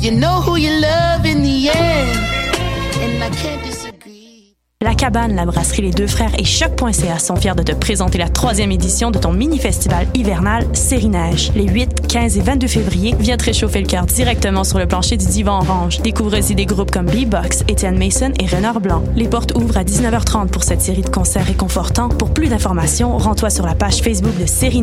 you 0.00 0.12
know 0.12 0.40
who 0.40 0.56
you 0.56 0.70
love 0.80 1.26
in 1.26 1.42
the 1.42 1.68
end. 1.68 2.36
La 4.82 4.94
Cabane, 4.94 5.34
la 5.34 5.46
brasserie 5.46 5.82
Les 5.82 5.90
Deux 5.90 6.06
Frères 6.06 6.38
et 6.38 6.44
Choc.ca 6.44 7.18
sont 7.18 7.34
fiers 7.36 7.54
de 7.56 7.62
te 7.62 7.72
présenter 7.72 8.18
la 8.18 8.28
troisième 8.28 8.70
édition 8.70 9.10
de 9.10 9.18
ton 9.18 9.32
mini-festival 9.32 10.06
hivernal 10.14 10.66
Série 10.74 11.08
Neige. 11.08 11.50
Les 11.56 11.66
8, 11.66 12.06
15 12.06 12.36
et 12.36 12.40
22 12.40 12.68
février, 12.68 13.14
viens 13.18 13.36
te 13.36 13.44
réchauffer 13.44 13.80
le 13.80 13.86
cœur 13.86 14.06
directement 14.06 14.64
sur 14.64 14.78
le 14.78 14.86
plancher 14.86 15.16
du 15.16 15.26
divan 15.26 15.58
orange. 15.58 16.00
Découvre 16.02 16.38
aussi 16.38 16.54
des 16.54 16.66
groupes 16.66 16.90
comme 16.90 17.06
B-Box, 17.06 17.64
Étienne 17.68 17.98
Mason 17.98 18.32
et 18.38 18.46
Renard 18.46 18.80
Blanc. 18.80 19.02
Les 19.16 19.28
portes 19.28 19.56
ouvrent 19.56 19.78
à 19.78 19.84
19h30 19.84 20.48
pour 20.48 20.62
cette 20.62 20.82
série 20.82 21.02
de 21.02 21.10
concerts 21.10 21.46
réconfortants. 21.46 22.08
Pour 22.10 22.32
plus 22.32 22.48
d'informations, 22.48 23.16
rends-toi 23.16 23.50
sur 23.50 23.66
la 23.66 23.74
page 23.74 24.02
Facebook 24.02 24.38
de 24.38 24.46
Série 24.46 24.82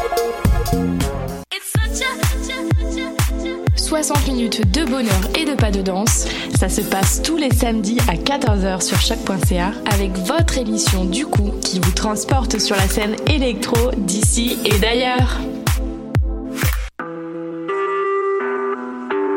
60 3.91 4.27
minutes 4.27 4.71
de 4.71 4.85
bonheur 4.85 5.21
et 5.37 5.43
de 5.43 5.53
pas 5.53 5.69
de 5.69 5.81
danse. 5.81 6.25
Ça 6.57 6.69
se 6.69 6.79
passe 6.79 7.21
tous 7.21 7.35
les 7.35 7.51
samedis 7.51 7.97
à 8.07 8.13
14h 8.13 8.79
sur 8.79 8.97
choc.ca 9.01 9.73
avec 9.91 10.11
votre 10.19 10.57
émission 10.57 11.03
du 11.03 11.25
coup 11.25 11.51
qui 11.59 11.81
vous 11.81 11.91
transporte 11.91 12.57
sur 12.57 12.77
la 12.77 12.87
scène 12.87 13.17
électro 13.27 13.91
d'ici 13.97 14.57
et 14.63 14.79
d'ailleurs. 14.79 15.41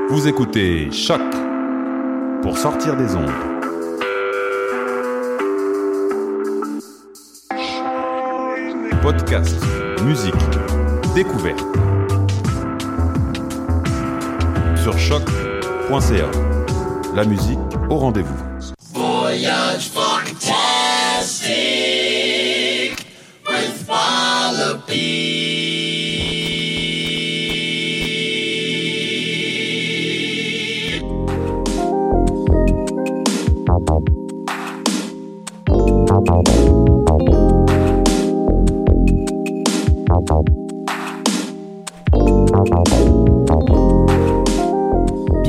Vous 0.08 0.28
écoutez 0.28 0.88
Choc 0.92 1.20
pour 2.40 2.56
sortir 2.56 2.96
des 2.96 3.16
ondes. 3.16 3.32
Podcast, 9.02 9.56
musique, 10.04 10.32
découverte. 11.16 11.66
Sur 14.84 14.98
choc.ca. 14.98 16.30
La 17.16 17.24
musique 17.24 17.58
au 17.88 17.96
rendez-vous. 17.96 18.36
Voyage 18.92 19.88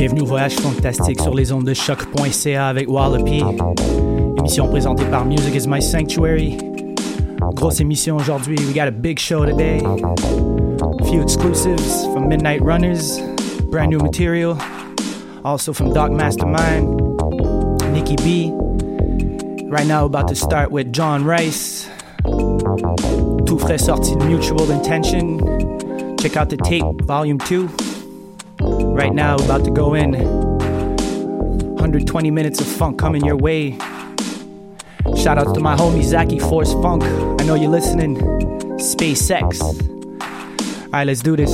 Bienvenue 0.06 0.22
au 0.22 0.28
Voyage 0.28 0.54
Fantastique 0.58 1.20
sur 1.20 1.34
les 1.34 1.52
ondes 1.52 1.64
de 1.64 1.74
choq.ca 1.74 2.68
avec 2.68 2.88
Wallopy. 2.88 3.42
Émission 4.38 4.68
présentée 4.68 5.06
par 5.06 5.26
Music 5.26 5.56
is 5.56 5.68
My 5.68 5.82
Sanctuary. 5.82 6.60
Grosse 7.56 7.80
émission 7.80 8.16
aujourd'hui. 8.18 8.56
We 8.68 8.76
got 8.76 8.88
a 8.88 8.92
big 8.92 9.18
show 9.18 9.44
today. 9.44 9.80
A 9.80 11.06
few 11.06 11.24
exclusives 11.24 12.06
from 12.14 12.28
Midnight 12.28 12.62
Runners. 12.62 13.20
Brand 13.72 13.90
new 13.90 13.98
material. 13.98 14.56
Also 15.44 15.74
from 15.74 15.92
Doc 15.92 16.12
Mastermind. 16.12 16.86
Nikki 17.92 18.16
B. 18.18 18.54
Right 19.72 19.88
now, 19.88 20.06
about 20.06 20.28
to 20.28 20.36
start 20.36 20.70
with 20.70 20.94
John 20.94 21.26
Rice. 21.26 21.90
Tout 23.48 23.58
frais 23.58 23.80
sorti 23.80 24.16
de 24.16 24.24
Mutual 24.26 24.70
Intention. 24.70 25.40
Check 26.20 26.38
out 26.38 26.52
the 26.52 26.58
tape, 26.58 27.02
volume 27.08 27.40
2. 27.40 27.68
Right 28.96 29.14
now, 29.14 29.36
about 29.36 29.66
to 29.66 29.72
go 29.72 29.94
in. 29.94 30.14
120 30.14 32.32
minutes 32.32 32.62
of 32.62 32.68
funk 32.68 32.98
coming 32.98 33.26
your 33.26 33.36
way. 33.36 33.78
Shout 35.18 35.38
out 35.38 35.54
to 35.54 35.60
my 35.60 35.76
homie 35.76 36.02
Zackey 36.02 36.40
Force 36.40 36.72
Funk. 36.82 37.04
I 37.04 37.44
know 37.44 37.56
you're 37.56 37.70
listening. 37.70 38.16
SpaceX. 38.78 39.60
Alright, 40.86 41.08
let's 41.08 41.22
do 41.22 41.36
this. 41.36 41.52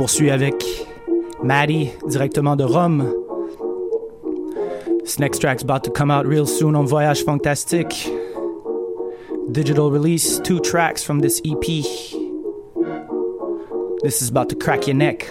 Poursuit 0.00 0.30
avec 0.30 0.64
Maddie 1.42 1.90
directement 2.08 2.56
de 2.56 2.64
Rome. 2.64 3.12
This 5.04 5.18
next 5.18 5.40
track's 5.40 5.62
about 5.62 5.84
to 5.84 5.90
come 5.90 6.10
out 6.10 6.24
real 6.26 6.46
soon 6.46 6.74
on 6.74 6.86
Voyage 6.86 7.22
Fantastique. 7.22 8.08
Digital 9.52 9.90
release, 9.90 10.40
two 10.40 10.58
tracks 10.60 11.04
from 11.04 11.20
this 11.20 11.42
EP. 11.44 11.84
This 14.02 14.22
is 14.22 14.30
about 14.30 14.48
to 14.48 14.56
crack 14.56 14.86
your 14.86 14.96
neck. 14.96 15.30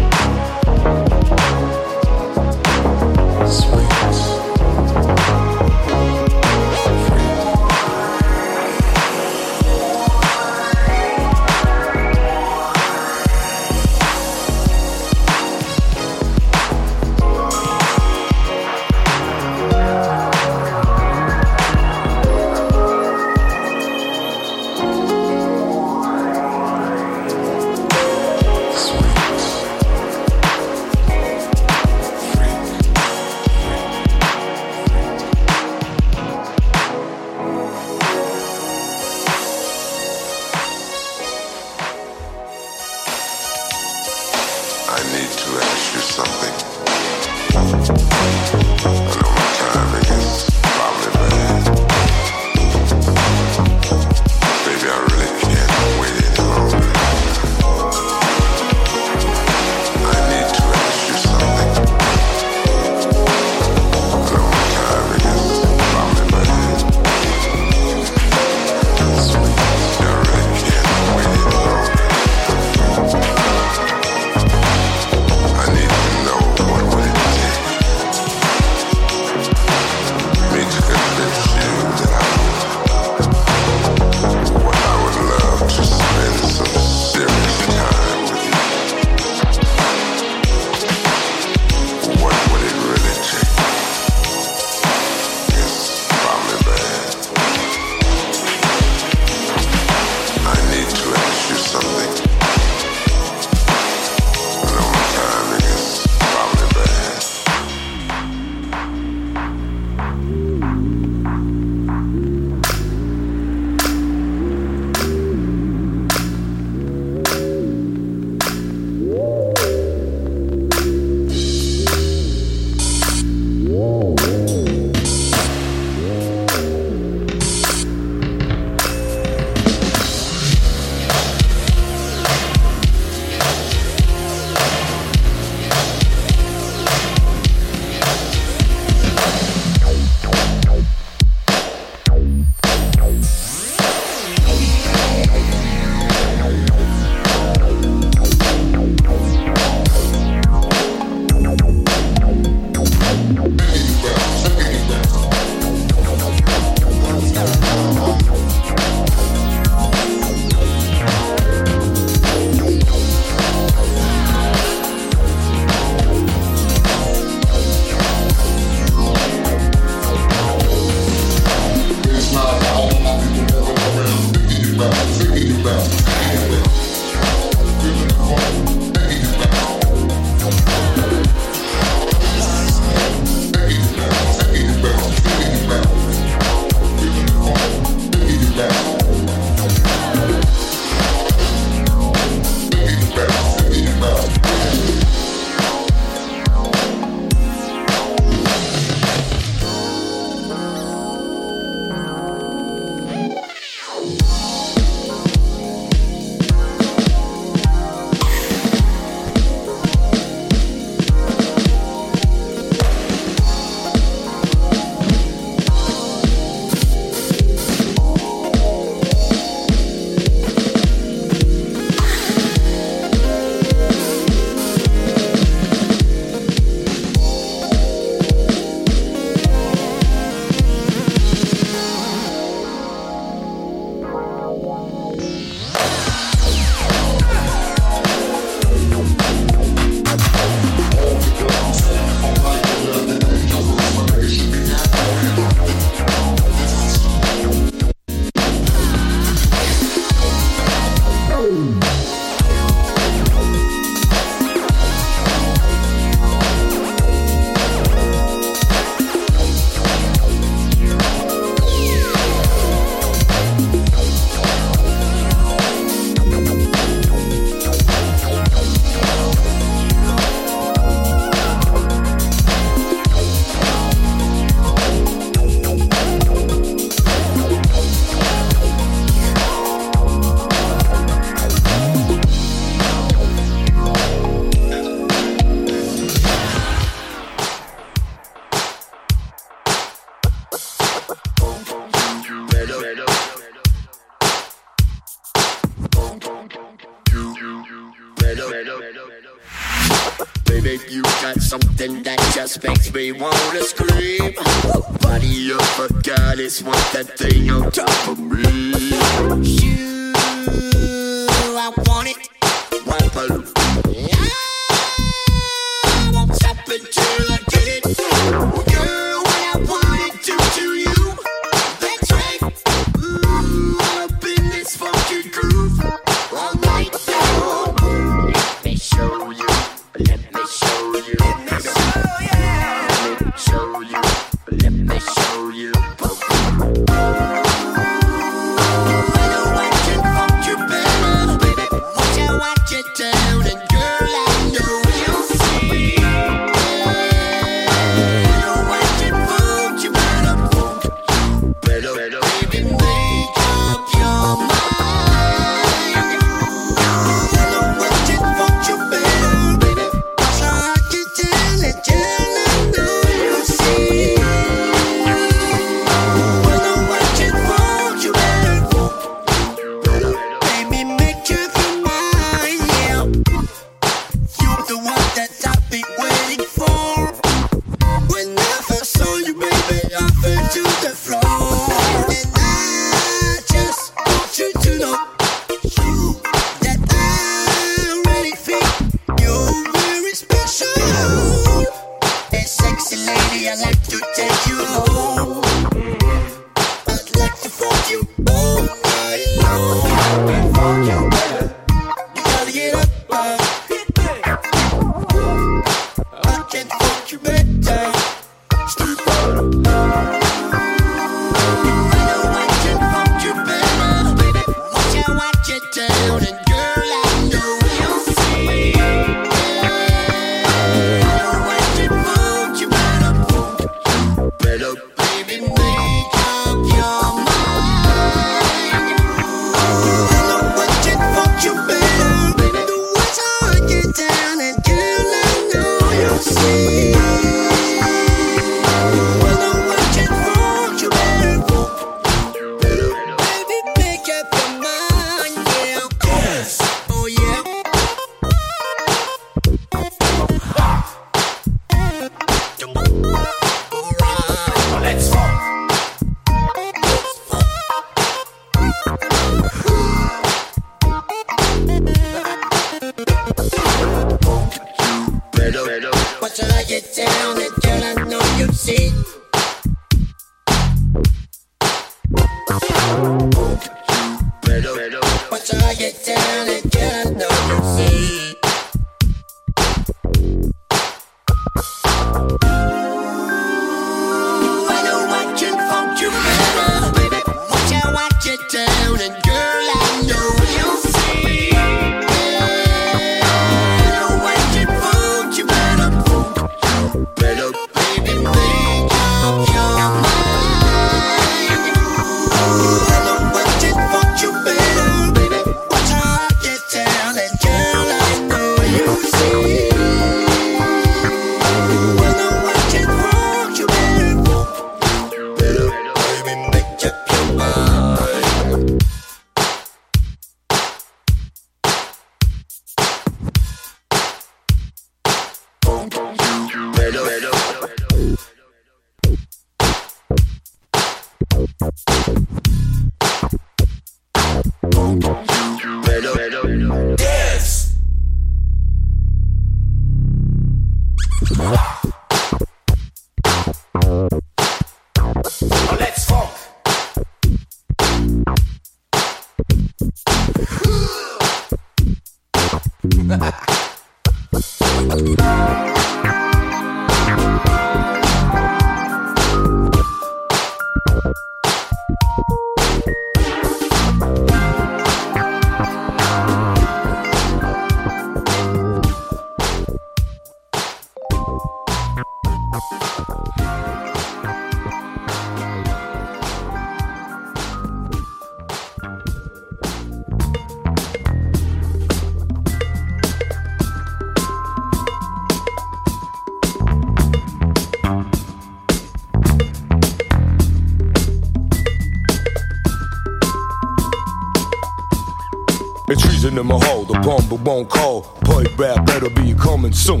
But 597.38 597.46
won't 597.46 597.68
call. 597.68 598.02
Pipe 598.22 598.58
rap 598.58 598.86
better 598.86 599.10
be 599.10 599.34
coming 599.34 599.72
soon. 599.72 600.00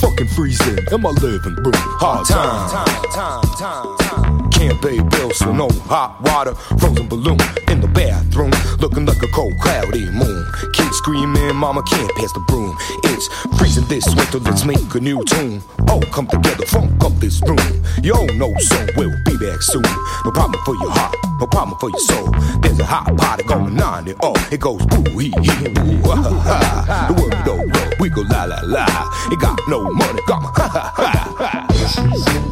Fucking 0.00 0.28
freezing 0.28 0.78
in 0.90 1.00
my 1.00 1.10
living 1.10 1.54
room. 1.54 1.72
Hard 1.74 2.26
time. 2.26 4.23
Can't 4.64 4.80
pay 4.80 4.98
bills, 5.02 5.36
so 5.36 5.52
no 5.52 5.68
hot 5.92 6.22
water. 6.22 6.54
Frozen 6.80 7.06
balloon 7.06 7.36
in 7.68 7.82
the 7.82 7.88
bathroom, 7.88 8.50
looking 8.80 9.04
like 9.04 9.22
a 9.22 9.28
cold, 9.28 9.52
cloudy 9.60 10.08
moon. 10.08 10.46
Kids 10.72 10.96
screaming, 10.96 11.54
Mama 11.54 11.82
can't 11.82 12.10
pass 12.16 12.32
the 12.32 12.40
broom. 12.48 12.74
It's 13.12 13.28
freezing 13.58 13.84
this 13.88 14.06
winter, 14.16 14.38
let's 14.38 14.64
make 14.64 14.80
a 14.94 15.00
new 15.00 15.22
tune. 15.24 15.60
Oh, 15.88 16.00
come 16.12 16.26
together, 16.28 16.64
funk 16.64 17.04
up 17.04 17.12
this 17.20 17.42
room. 17.42 17.60
Yo, 18.02 18.24
no 18.40 18.56
song, 18.56 18.88
we'll 18.96 19.12
be 19.26 19.36
back 19.36 19.60
soon. 19.60 19.84
No 20.24 20.30
problem 20.32 20.64
for 20.64 20.74
your 20.76 20.92
heart, 20.96 21.14
no 21.38 21.46
problem 21.46 21.78
for 21.78 21.90
your 21.90 22.00
soul. 22.00 22.30
There's 22.62 22.80
a 22.80 22.86
hot 22.86 23.14
party 23.18 23.44
going 23.44 23.78
on, 23.82 24.08
and 24.08 24.16
oh, 24.22 24.32
it 24.50 24.60
goes 24.60 24.80
boo 24.86 25.04
hee 25.18 25.28
hee 25.44 25.68
boo 25.76 26.08
ha 26.08 26.16
ha 26.24 26.84
ha. 26.88 27.12
The 27.12 27.20
world 27.20 27.36
don't 27.44 27.68
know, 27.68 27.90
we 28.00 28.08
go 28.08 28.22
la 28.22 28.44
la 28.44 28.60
la. 28.64 28.86
It 29.28 29.38
got 29.38 29.60
no 29.68 29.84
money, 29.92 30.22
my 30.26 30.40
ha 30.56 30.68
ha 30.72 30.92
ha. 30.96 31.66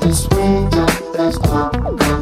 This 0.02 0.28
winter, 0.28 0.71
let's 1.24 2.21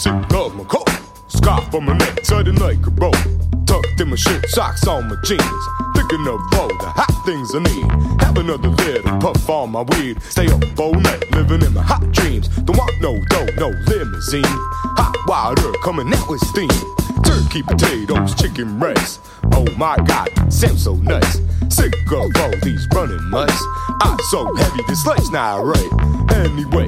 homesick, 0.00 0.32
love 0.32 0.54
my 0.56 0.64
coat. 0.64 0.88
Scarf 1.28 1.74
on 1.74 1.84
my 1.84 1.96
neck, 1.96 2.24
sudden 2.24 2.56
like 2.56 2.84
a 2.86 2.90
rope. 2.90 3.14
Tucked 3.66 4.00
in 4.00 4.08
my 4.08 4.16
shirt, 4.16 4.48
socks 4.48 4.86
on 4.86 5.08
my 5.08 5.16
jeans. 5.24 5.42
Thinking 5.94 6.26
of 6.26 6.40
all 6.58 6.68
the 6.68 6.92
hot 6.94 7.24
things 7.24 7.54
I 7.54 7.60
need. 7.60 8.20
Have 8.22 8.36
another 8.38 8.68
little 8.68 9.18
puff 9.20 9.48
on 9.48 9.70
my 9.72 9.82
weed. 9.82 10.20
Stay 10.22 10.46
up 10.46 10.78
all 10.78 10.94
night, 10.94 11.30
living 11.32 11.62
in 11.62 11.74
my 11.74 11.82
hot 11.82 12.10
dreams. 12.12 12.48
Don't 12.48 12.76
want 12.76 13.00
no 13.00 13.20
dough, 13.28 13.46
no 13.56 13.68
limousine. 13.86 14.42
Hot 14.98 15.16
water 15.26 15.72
coming 15.84 16.12
out 16.12 16.28
with 16.28 16.40
steam. 16.40 16.70
Turkey, 17.22 17.62
potatoes, 17.62 18.34
chicken 18.34 18.78
breast. 18.78 19.20
Oh 19.52 19.66
my 19.76 19.96
god, 20.06 20.28
sounds 20.52 20.84
so 20.84 20.94
nice. 20.96 21.40
Sick 21.68 21.92
of 22.10 22.30
all 22.36 22.50
these 22.62 22.86
running 22.92 23.30
mice. 23.30 23.62
I'm 24.02 24.18
so 24.30 24.54
heavy, 24.56 24.82
this 24.88 25.06
life's 25.06 25.30
not 25.30 25.64
right. 25.64 25.92
Anyway, 26.34 26.86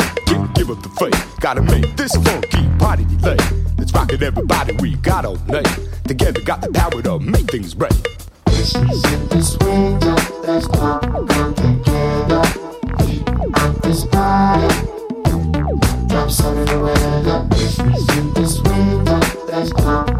give 0.63 0.77
up 0.77 0.83
the 0.83 0.89
fight. 0.91 1.41
Gotta 1.41 1.63
make 1.63 1.97
this 1.97 2.15
funky 2.17 2.69
party 2.79 3.05
delay. 3.05 3.37
Let's 3.79 3.93
rock 3.93 4.13
it, 4.13 4.23
everybody. 4.23 4.77
We 4.77 4.95
got 4.97 5.25
all 5.25 5.37
night. 5.49 5.67
Together, 6.07 6.41
got 6.43 6.61
the 6.61 6.71
power 6.71 7.03
to 7.03 7.19
make 7.19 7.51
things 7.51 7.75
right. 7.75 7.93
This 8.47 8.75
is 8.77 9.05
in 9.13 9.29
this 9.29 9.57
winter, 9.59 10.15
let's 10.47 10.67
all 10.79 11.01
come 11.01 11.55
together. 11.55 12.45
Heat 13.03 13.29
up 13.29 13.83
this 13.83 14.05
party. 14.07 14.69
Drop 16.09 16.31
some 16.31 16.59
in 16.59 16.67
the 16.67 16.81
weather. 16.81 17.47
This 17.51 17.79
is 17.81 18.17
in 18.17 18.33
this 18.35 18.61
winter, 18.61 19.21
let's 19.49 19.73
all 19.73 20.12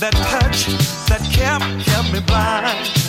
That 0.00 0.14
touch 0.30 0.66
that 1.08 1.20
kept 1.30 1.84
kept 1.84 2.10
me 2.10 2.20
blind, 2.20 2.99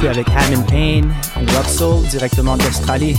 suis 0.00 0.08
avec 0.08 0.28
Hammond 0.30 0.62
Payne 0.62 1.12
and 1.36 1.44
directement 2.10 2.56
d'Australie 2.56 3.16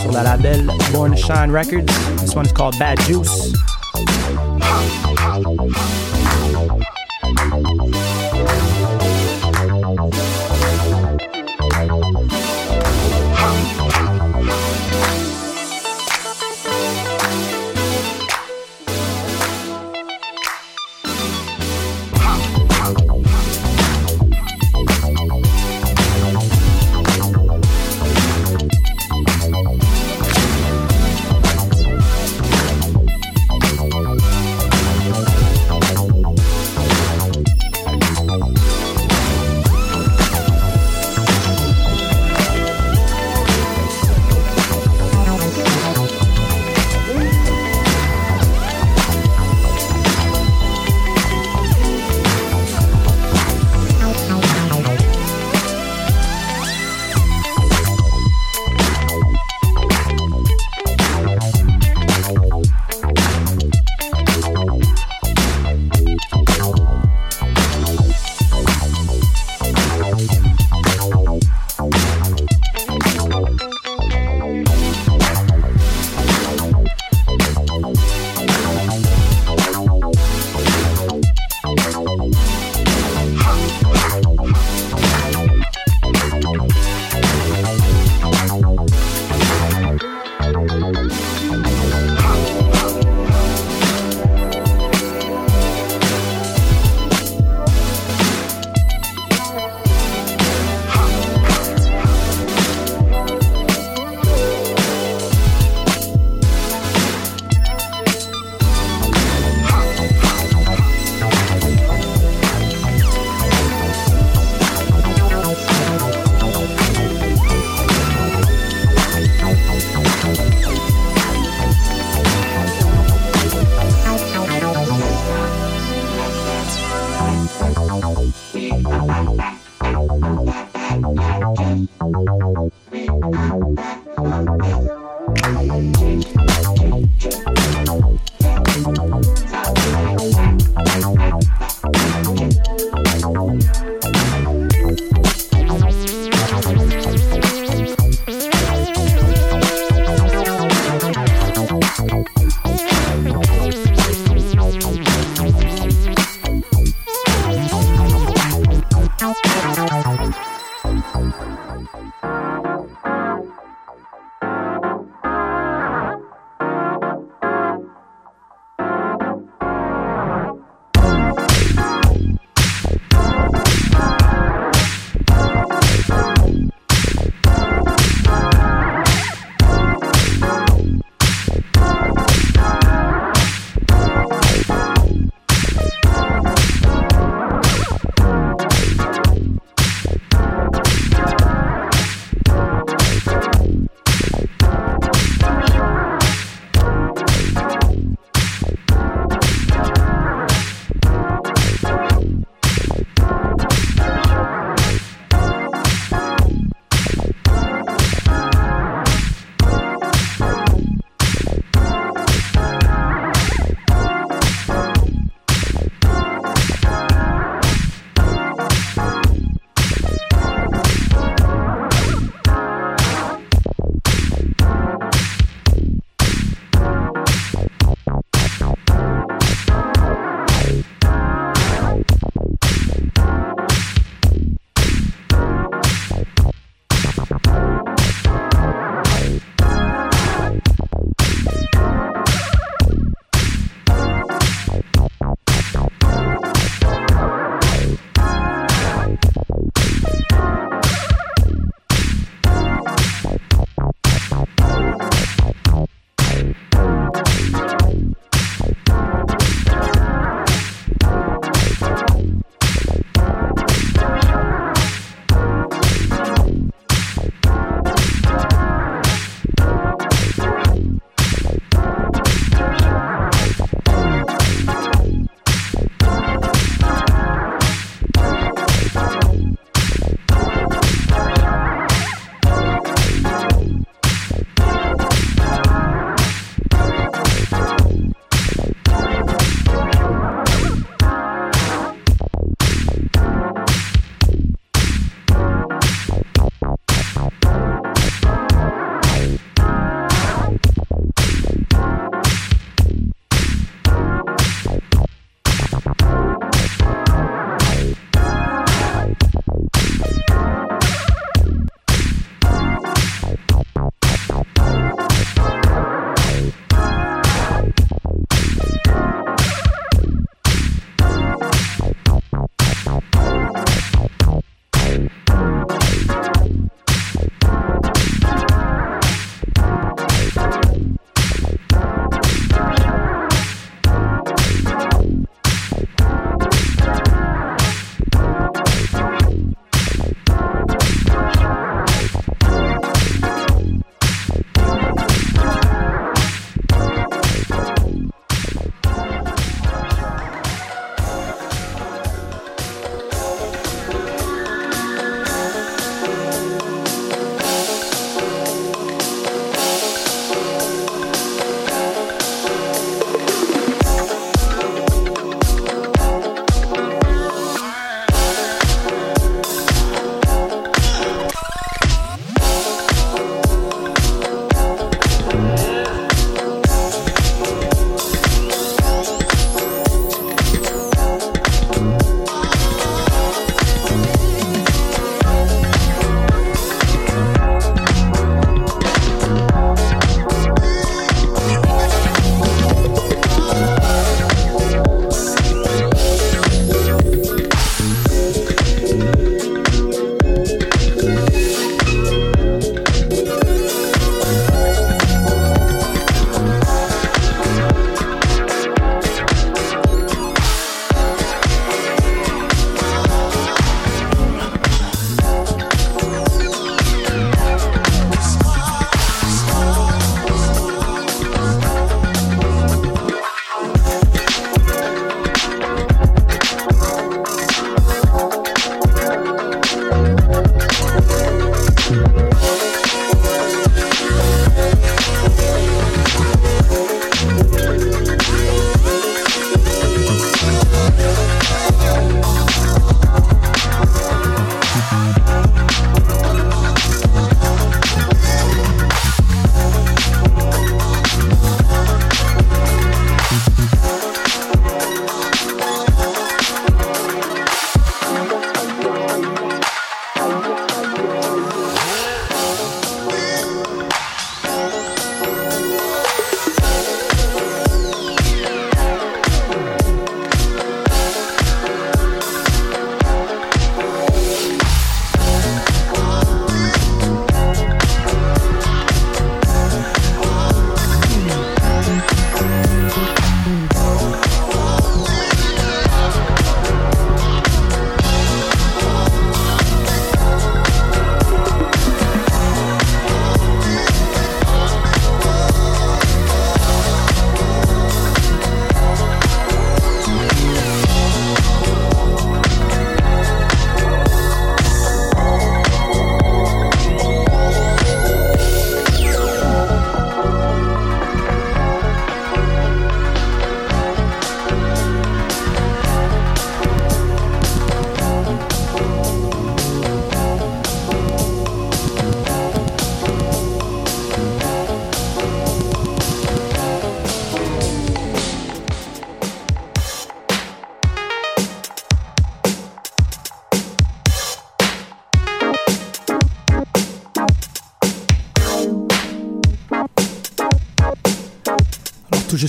sur 0.00 0.10
la 0.10 0.24
label 0.24 0.68
Born 0.92 1.16
Shine 1.16 1.52
Records. 1.52 1.86
This 2.16 2.34
one's 2.34 2.52
called 2.52 2.76
Bad 2.76 2.98
Juice. 3.02 3.52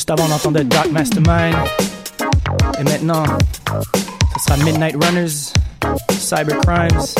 Juste 0.03 0.19
avant, 0.19 0.29
on 0.29 0.35
entendait 0.35 0.65
Dark 0.65 0.91
Mastermind. 0.91 1.55
Et 2.77 2.83
maintenant, 2.83 3.23
ce 4.33 4.43
sera 4.43 4.57
Midnight 4.65 5.01
Runners, 5.01 5.53
Cyber 6.09 6.59
Crimes. 6.65 7.15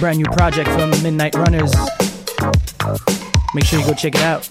Brand 0.00 0.16
new 0.16 0.24
project 0.30 0.70
from 0.70 0.90
Midnight 1.02 1.34
Runners. 1.34 1.72
Make 3.54 3.66
sure 3.66 3.80
you 3.80 3.86
go 3.86 3.92
check 3.92 4.14
it 4.14 4.22
out. 4.22 4.48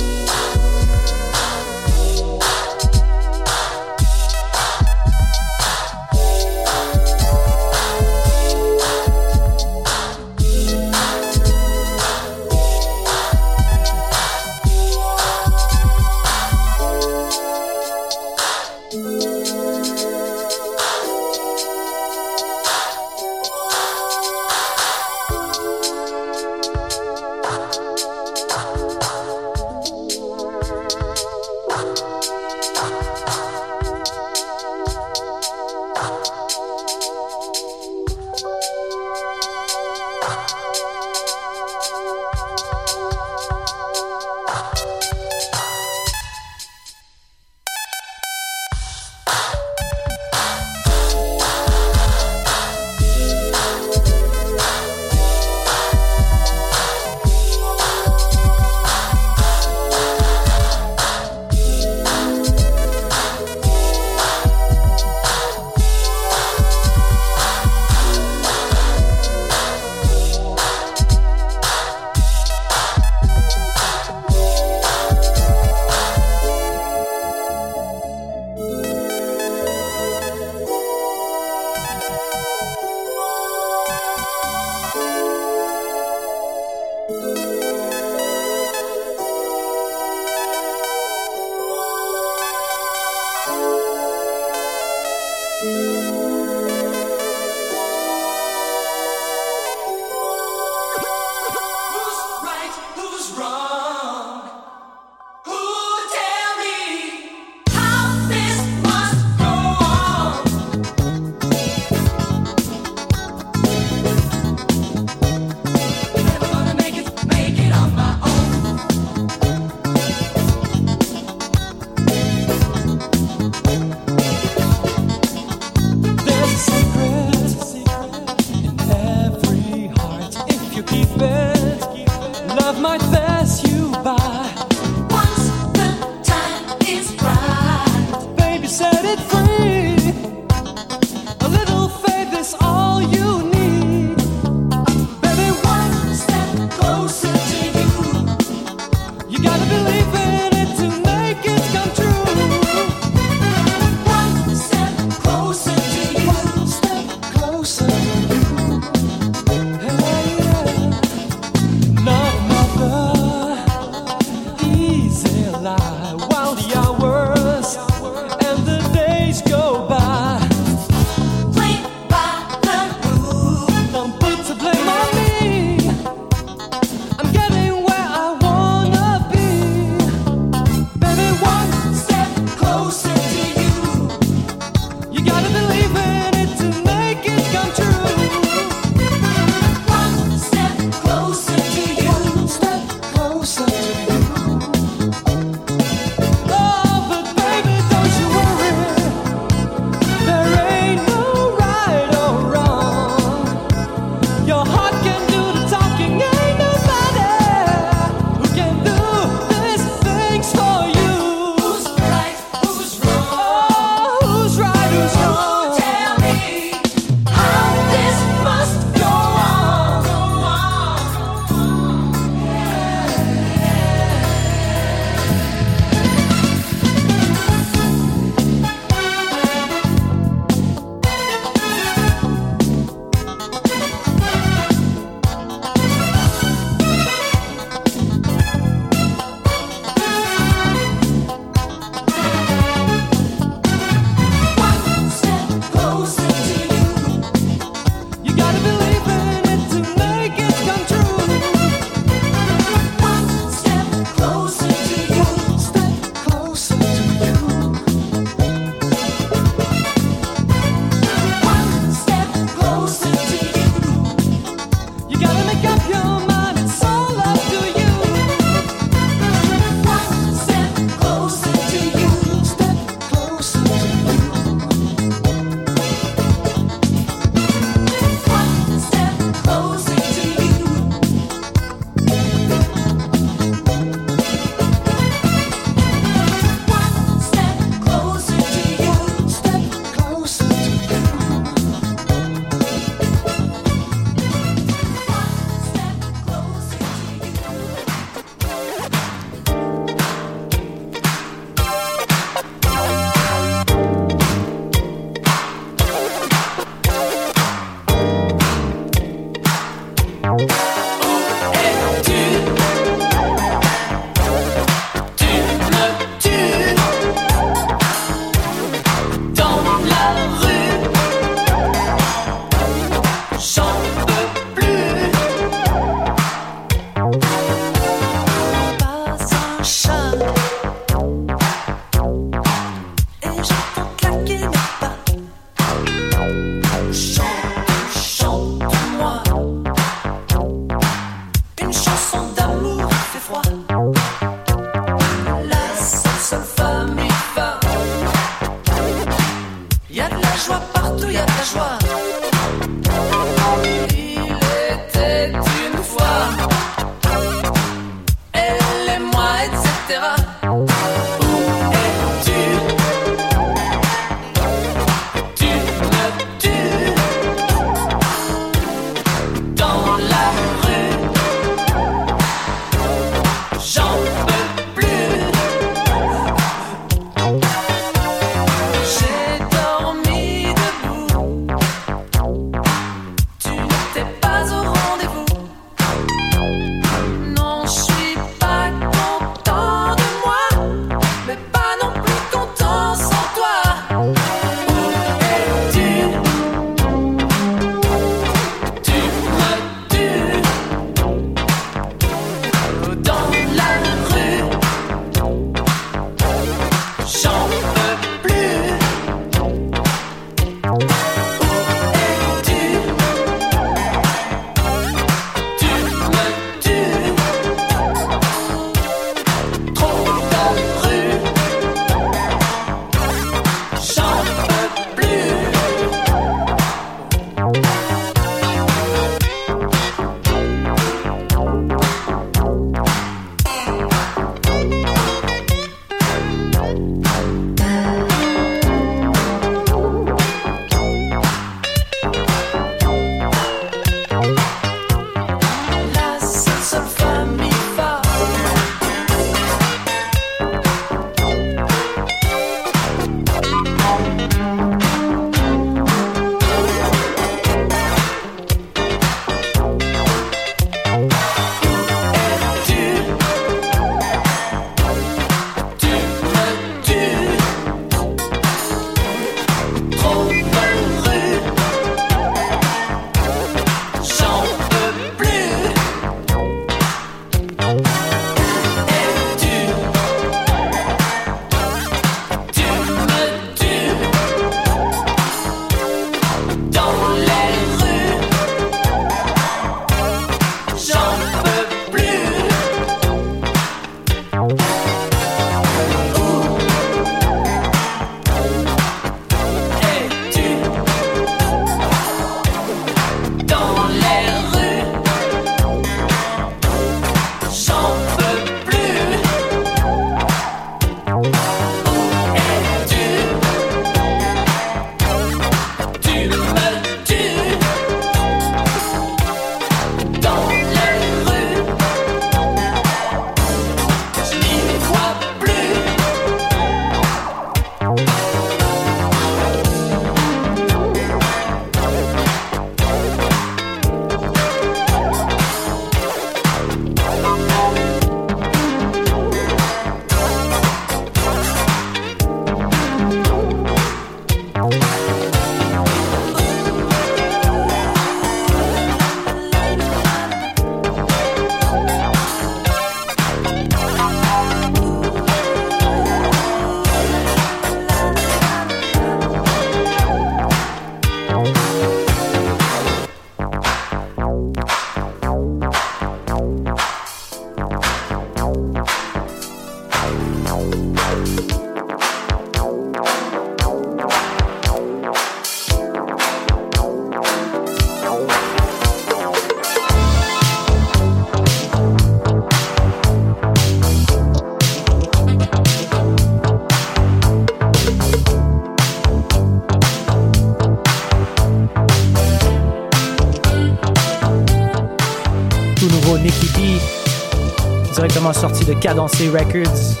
De 598.70 598.78
Cadencé 598.78 599.28
Records. 599.30 600.00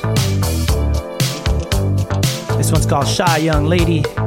This 2.56 2.70
one's 2.70 2.86
called 2.86 3.08
Shy 3.08 3.38
Young 3.38 3.66
Lady. 3.66 4.19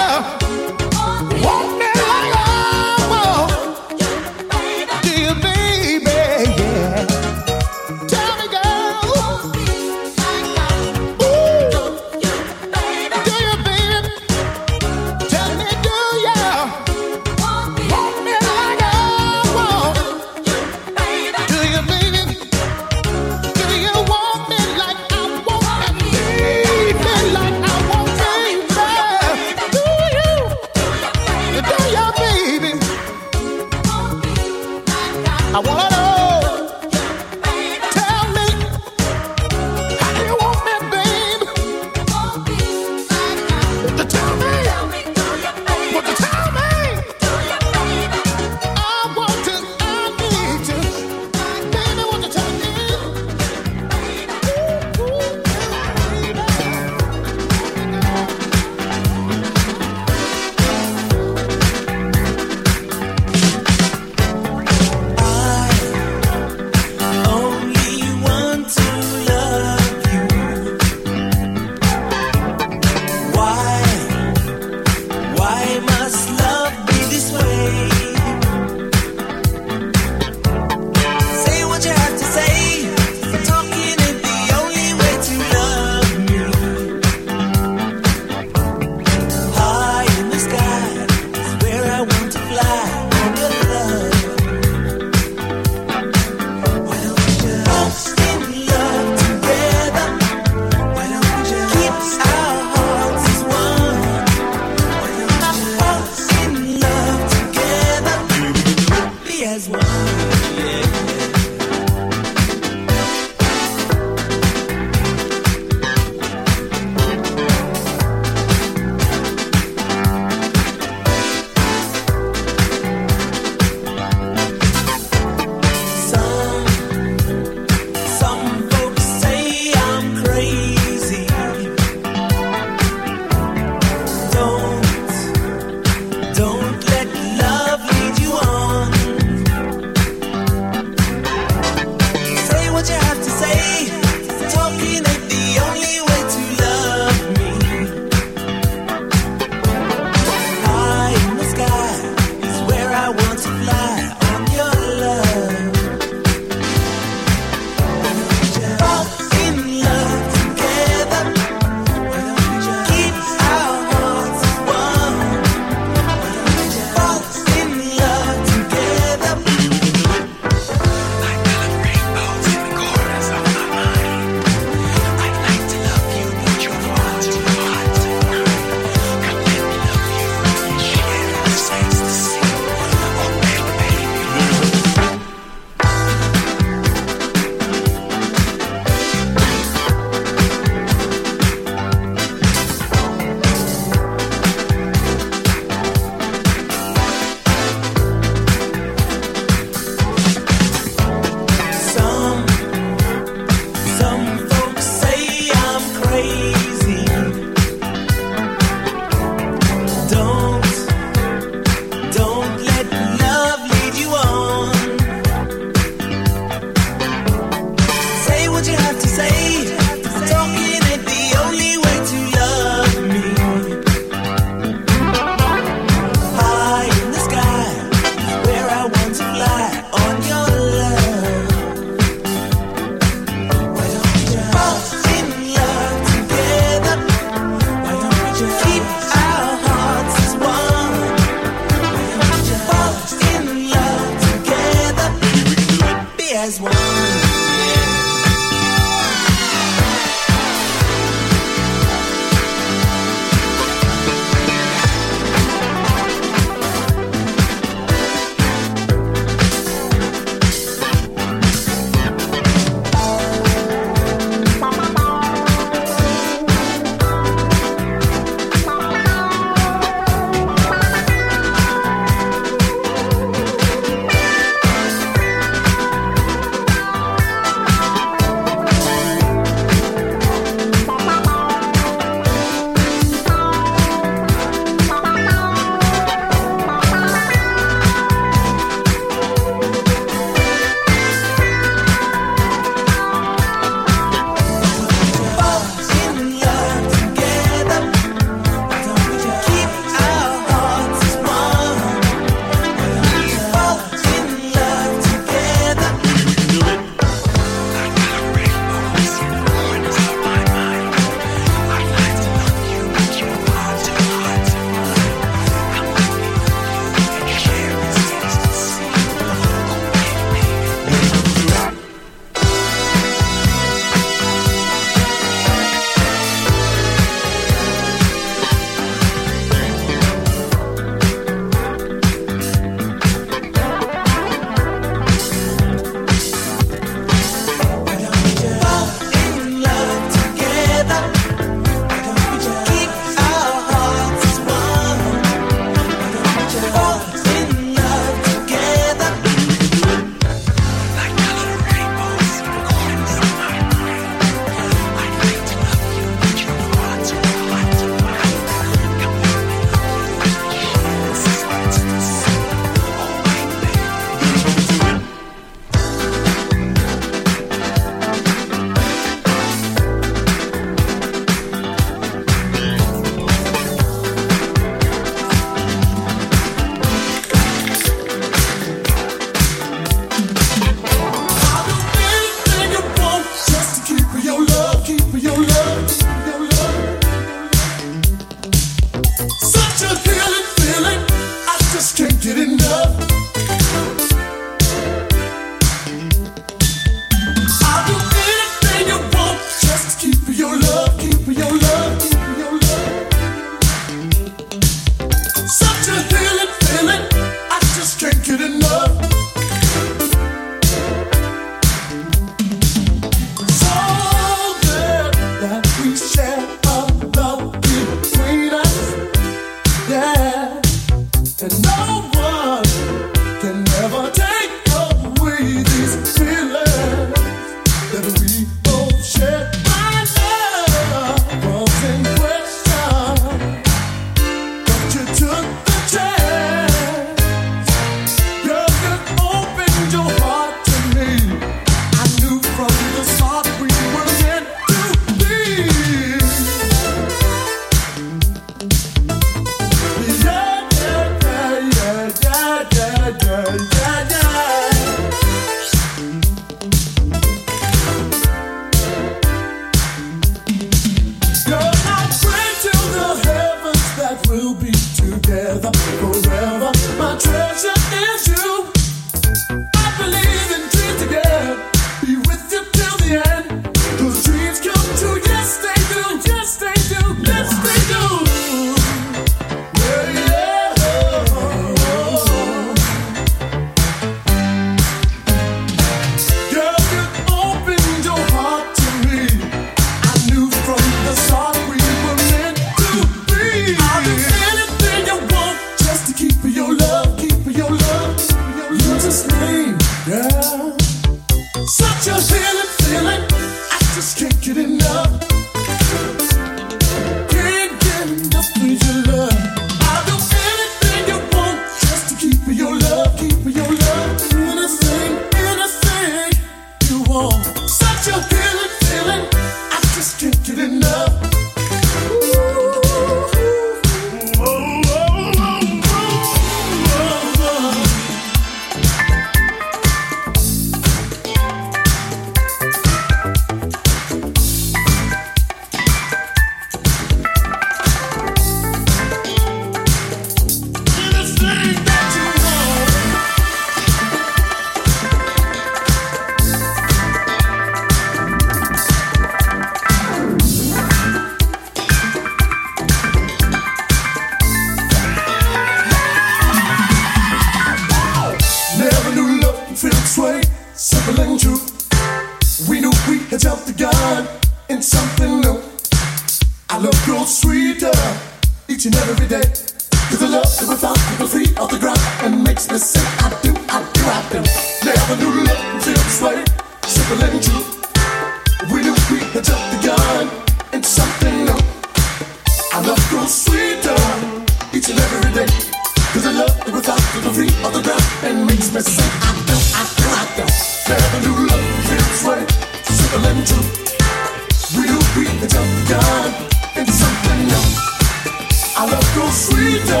sweeter 599.36 600.00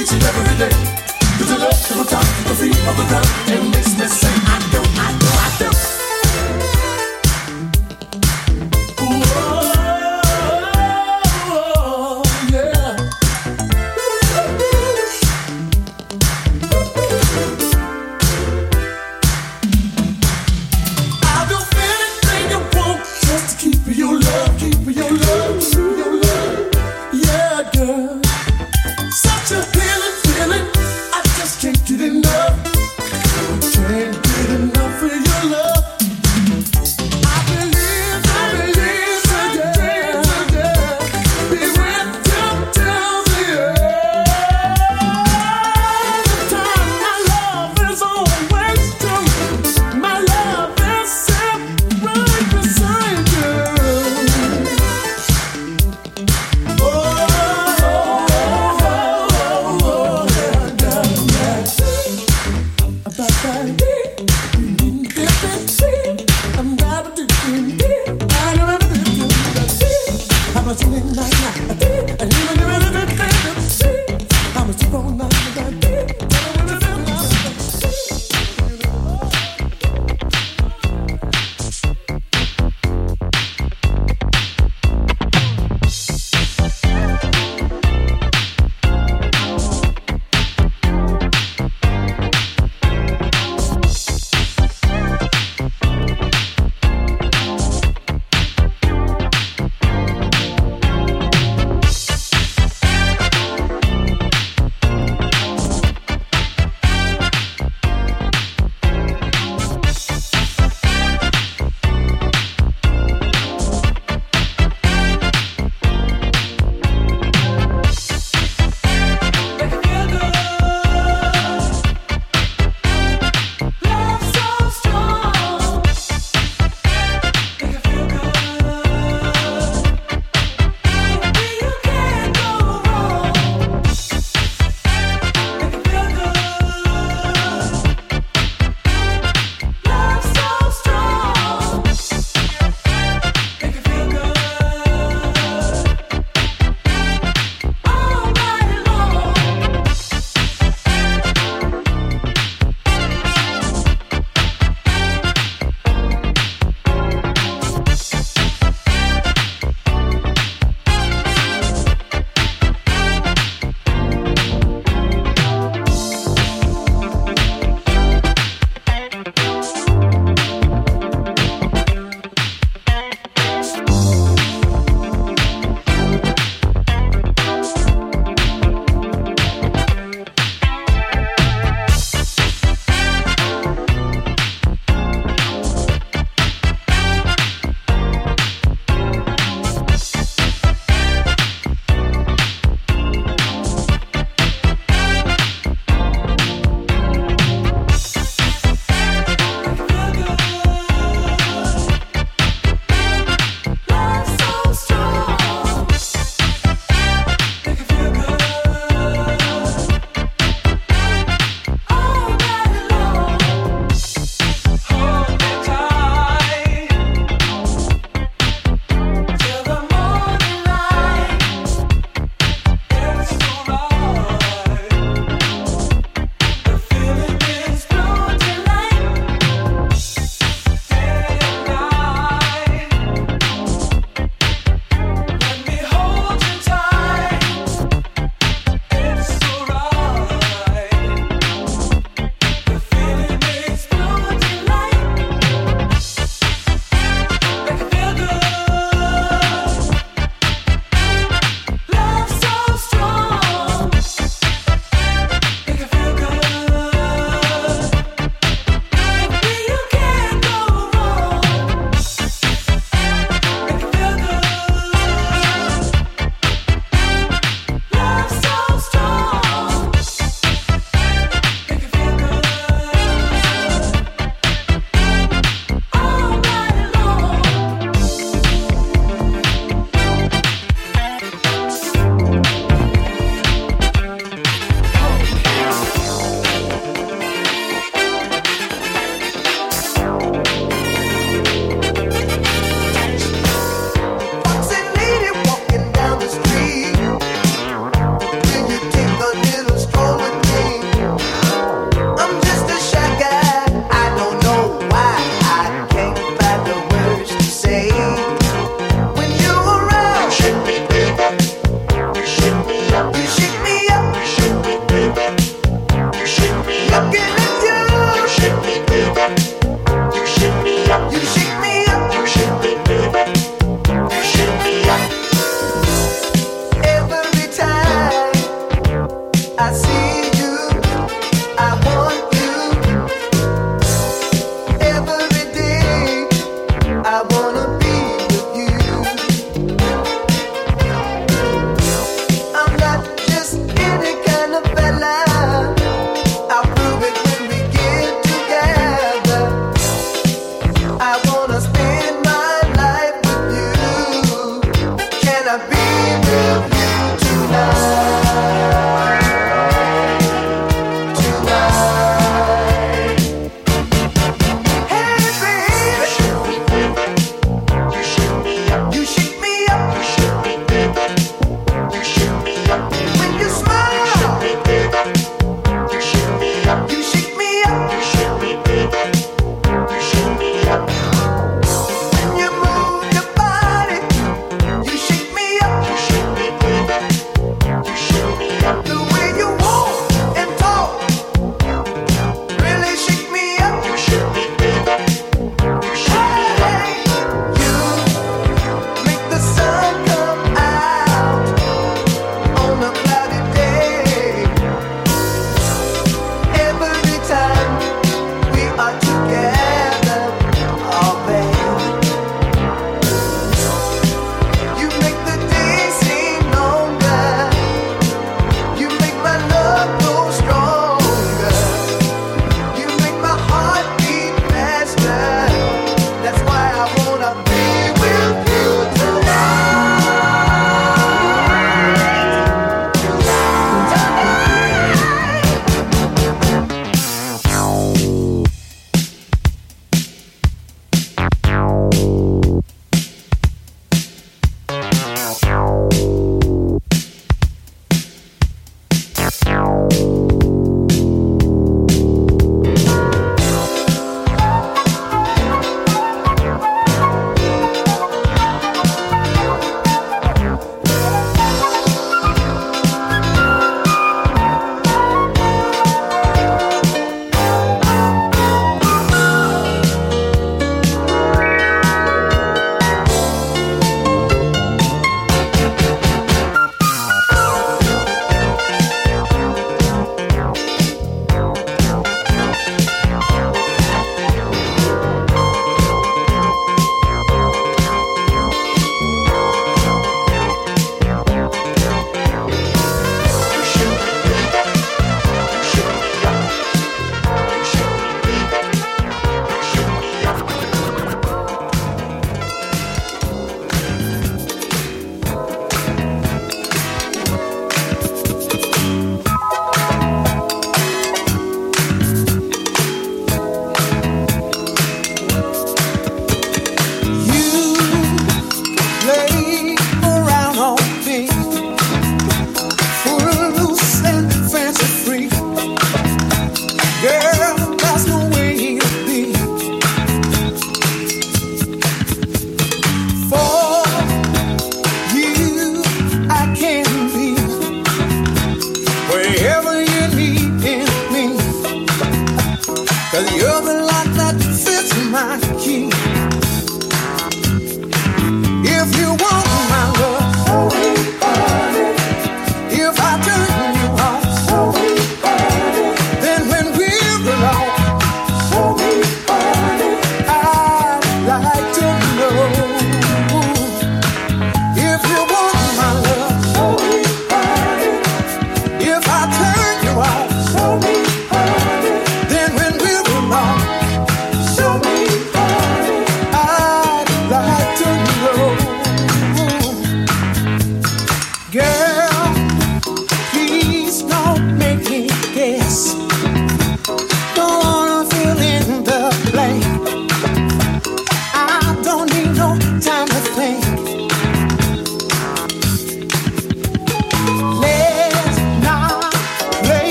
each 0.00 0.12
and 0.12 0.22
every 0.24 0.56
day. 0.56 0.72
To 1.38 1.44
the 1.44 1.58
left, 1.58 1.88
the 1.88 2.04
top, 2.04 2.24
to 2.24 2.42
the 2.48 2.54
feet 2.54 2.88
on 2.88 2.96
the 2.96 3.04
ground, 3.04 3.28
it 3.52 3.62
makes 3.70 3.92
me 3.98 4.06
say, 4.06 4.32
I 4.32 4.56
do, 4.72 4.80
I 4.80 5.12
do, 5.20 5.26
I 5.26 5.70
do. 5.70 5.95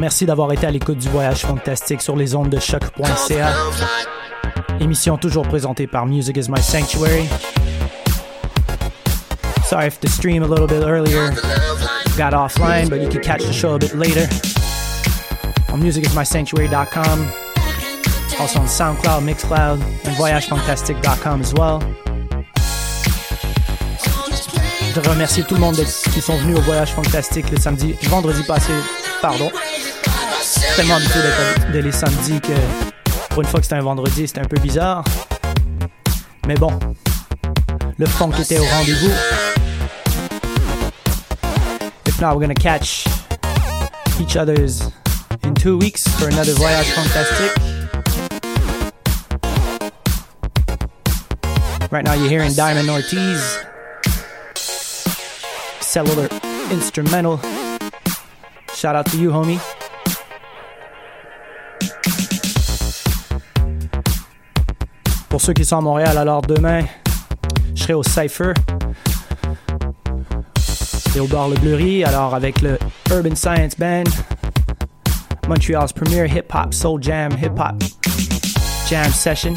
Merci 0.00 0.24
d'avoir 0.24 0.50
été 0.52 0.66
à 0.66 0.70
l'écoute 0.70 0.98
du 0.98 1.08
voyage 1.10 1.40
fantastique 1.42 2.00
sur 2.00 2.16
les 2.16 2.34
ondes 2.34 2.48
de 2.48 2.58
choc.ca. 2.58 3.52
Émission 4.80 5.18
toujours 5.18 5.46
présentée 5.46 5.86
par 5.86 6.06
Music 6.06 6.36
is 6.38 6.48
My 6.48 6.60
Sanctuary. 6.62 7.28
Sorry 9.68 9.86
if 9.86 10.00
the 10.00 10.08
stream 10.08 10.42
a 10.42 10.46
little 10.46 10.66
bit 10.66 10.82
earlier 10.82 11.30
got 12.16 12.32
offline, 12.32 12.88
but 12.88 13.00
you 13.02 13.08
can 13.08 13.20
catch 13.20 13.42
the 13.42 13.52
show 13.52 13.74
a 13.74 13.78
bit 13.78 13.94
later 13.94 14.26
on 15.72 15.78
musicismysanctuary.com, 15.80 17.26
also 18.40 18.58
on 18.58 18.66
SoundCloud, 18.66 19.22
Mixcloud, 19.22 19.80
and 20.06 20.16
voyagefantastique.com 20.16 21.42
as 21.42 21.52
well. 21.54 21.78
Je 24.92 25.00
remercier 25.08 25.44
tout 25.44 25.54
le 25.54 25.60
monde 25.60 25.76
de- 25.76 25.84
qui 25.84 26.20
sont 26.20 26.36
venus 26.38 26.56
au 26.56 26.62
Voyage 26.62 26.92
Fantastique 26.92 27.48
le 27.52 27.58
samedi, 27.60 27.94
vendredi 28.08 28.42
passé, 28.42 28.72
pardon. 29.22 29.50
Tellement 30.76 30.94
habitué 30.94 31.20
de 31.72 31.78
les 31.78 31.92
samedis 31.92 32.40
que 32.40 32.52
pour 33.30 33.42
une 33.42 33.48
fois 33.48 33.60
que 33.60 33.66
c'était 33.66 33.76
un 33.76 33.82
vendredi, 33.82 34.26
c'était 34.26 34.40
un 34.40 34.48
peu 34.48 34.58
bizarre. 34.58 35.04
Mais 36.46 36.54
bon, 36.54 36.72
le 37.98 38.06
funk 38.06 38.32
était 38.38 38.58
au 38.58 38.64
rendez-vous. 38.64 39.12
If 42.06 42.20
not, 42.20 42.34
we're 42.34 42.40
gonna 42.40 42.54
catch 42.54 43.06
each 44.20 44.36
other's 44.36 44.82
in 45.44 45.54
two 45.54 45.76
weeks 45.78 46.08
for 46.18 46.28
another 46.28 46.52
Voyage 46.54 46.86
fantastic. 46.86 47.52
Right 51.90 52.04
now, 52.04 52.14
you're 52.14 52.28
hearing 52.28 52.52
Diamond 52.54 52.88
Ortiz, 52.88 53.58
cellular 55.80 56.28
instrumental. 56.70 57.40
Shout 58.74 58.94
out 58.94 59.06
to 59.06 59.18
you, 59.18 59.30
homie. 59.30 59.60
Pour 65.30 65.40
ceux 65.40 65.52
qui 65.52 65.64
sont 65.64 65.78
à 65.78 65.80
Montréal, 65.80 66.18
alors 66.18 66.42
demain, 66.42 66.82
je 67.74 67.84
serai 67.84 67.94
au 67.94 68.02
Cypher. 68.02 68.52
C'est 70.58 71.20
au 71.20 71.28
bar 71.28 71.48
Le 71.48 71.56
Bleury, 71.56 72.04
alors 72.04 72.34
avec 72.34 72.60
le 72.60 72.76
Urban 73.12 73.36
Science 73.36 73.76
Band, 73.78 74.10
Montreal's 75.48 75.92
premier 75.92 76.26
hip-hop 76.26 76.74
soul 76.74 77.00
jam, 77.00 77.30
hip-hop 77.40 77.82
jam 78.88 79.10
session. 79.12 79.54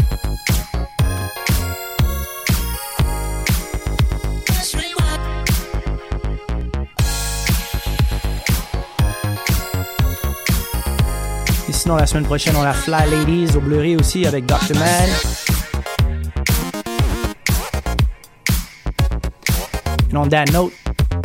Et 11.67 11.73
sinon, 11.73 11.95
la 11.95 12.05
semaine 12.05 12.25
prochaine, 12.25 12.55
on 12.55 12.61
a 12.61 12.73
Fly 12.73 13.09
Ladies 13.09 13.55
au 13.57 13.59
Bleury 13.59 13.95
aussi 13.95 14.27
avec 14.27 14.45
Dr. 14.45 14.75
Man. 14.75 15.42
And 20.14 20.19
on 20.19 20.30
that 20.30 20.53
note, 20.53 20.73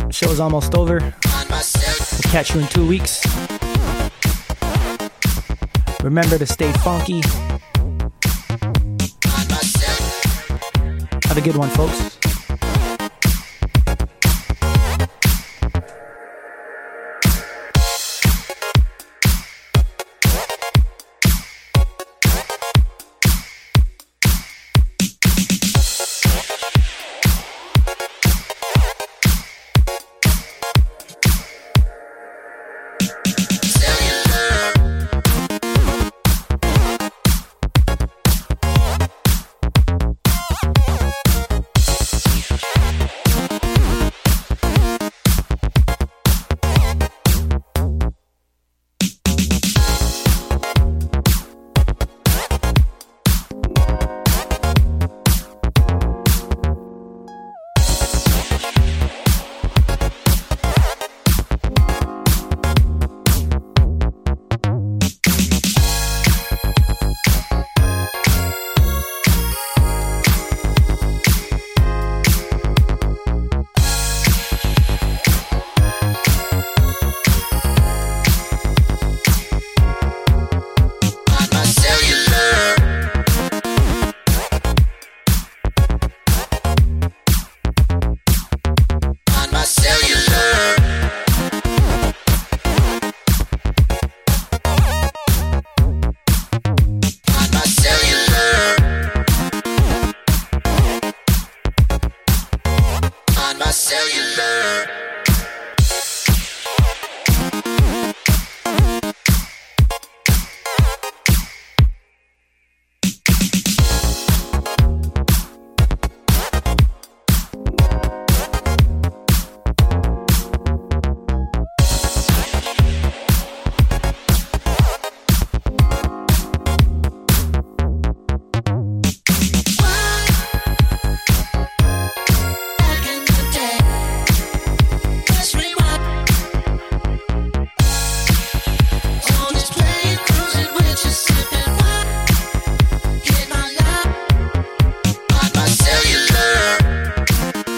show's 0.09 0.39
almost 0.39 0.73
over. 0.73 0.97
We'll 0.99 2.31
catch 2.31 2.55
you 2.55 2.61
in 2.61 2.67
two 2.69 2.87
weeks. 2.87 3.23
Remember 6.01 6.39
to 6.39 6.47
stay 6.47 6.71
funky. 6.81 7.21
Have 11.27 11.37
a 11.37 11.41
good 11.41 11.55
one, 11.55 11.69
folks. 11.69 12.18